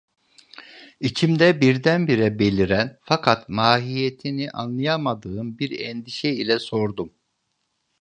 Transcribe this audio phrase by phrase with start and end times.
[0.99, 7.13] İçimde birdenbire beliren, fakat mahiyetini anlayamadığım bir endişe ile sordum: